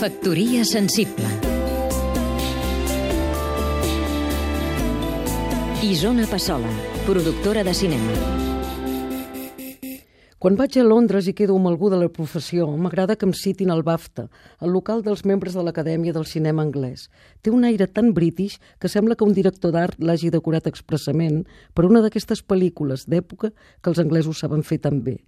[0.00, 1.26] Factoria sensible.
[5.82, 6.70] Isona Passola,
[7.04, 8.59] productora de cinema
[10.40, 13.68] quan vaig a Londres i quedo amb algú de la professió, m'agrada que em citin
[13.68, 14.22] al BAFTA,
[14.64, 17.10] el local dels membres de l'Acadèmia del Cinema Anglès.
[17.44, 21.42] Té un aire tan british que sembla que un director d'art l'hagi decorat expressament
[21.76, 25.18] per una d'aquestes pel·lícules d'època que els anglesos saben fer tan bé.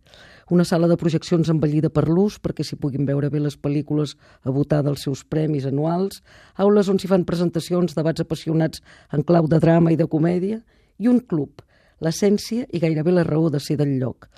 [0.49, 4.17] Una sala de projeccions envellida per l'ús perquè s'hi puguin veure bé les pel·lícules
[4.49, 6.23] a votar dels seus premis anuals,
[6.57, 8.81] aules on s'hi fan presentacions, debats apassionats
[9.13, 10.63] en clau de drama i de comèdia,
[10.97, 11.61] i un club,
[12.01, 14.31] l'essència i gairebé la raó de ser del lloc.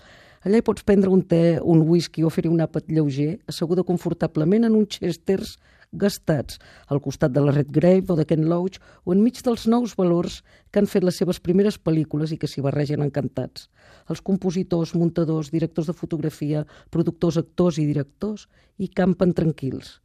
[0.44, 4.66] Allà hi pots prendre un te, un whisky o fer-hi un àpat lleuger, asseguda confortablement
[4.68, 5.54] en uns chesters
[5.96, 6.58] gastats,
[6.92, 8.76] al costat de la Redgrave o de Ken Loach
[9.06, 12.60] o enmig dels nous valors que han fet les seves primeres pel·lícules i que s'hi
[12.66, 13.70] barregen encantats.
[14.12, 18.44] Els compositors, muntadors, directors de fotografia, productors, actors i directors
[18.76, 20.02] hi campen tranquils.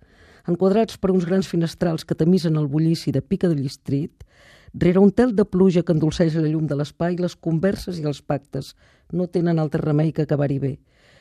[0.48, 4.24] Enquadrats per uns grans finestrals que tamisen el bullici de Piccadilly Street,
[4.74, 8.22] Rere un tel de pluja que endolceix la llum de l'espai, les converses i els
[8.22, 8.76] pactes
[9.12, 10.74] no tenen altre remei que acabar-hi bé.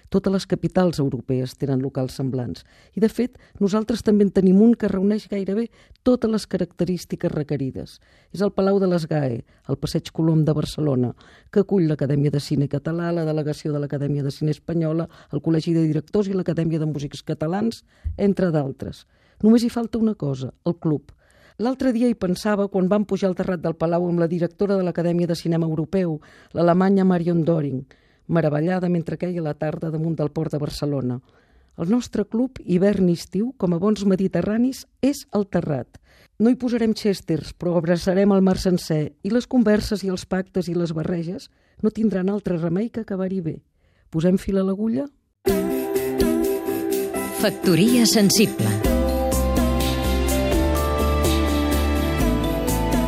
[0.08, 2.64] Totes les capitals europees tenen locals semblants.
[2.96, 5.66] I, de fet, nosaltres també en tenim un que reuneix gairebé
[6.02, 7.98] totes les característiques requerides.
[8.32, 11.12] És el Palau de les GAE, el Passeig Colom de Barcelona,
[11.52, 15.76] que acull l'Acadèmia de Cine Català, la delegació de l'Acadèmia de Cine Espanyola, el Col·legi
[15.76, 17.84] de Directors i l'Acadèmia de Músics Catalans,
[18.16, 19.04] entre d'altres.
[19.44, 21.12] Només hi falta una cosa, el club.
[21.58, 24.84] L'altre dia hi pensava quan vam pujar al terrat del Palau amb la directora de
[24.86, 26.20] l'Acadèmia de Cinema Europeu,
[26.54, 27.80] l'alemanya Marion Doring,
[28.28, 31.16] meravellada mentre queia la tarda damunt del port de Barcelona.
[31.74, 35.98] El nostre club, hivern i estiu, com a bons mediterranis, és el terrat.
[36.38, 40.70] No hi posarem chesters, però abraçarem el mar sencer i les converses i els pactes
[40.70, 41.50] i les barreges
[41.82, 43.56] no tindran altre remei que acabar-hi bé.
[44.14, 45.08] Posem fil a l'agulla?
[47.42, 48.87] Factoria sensible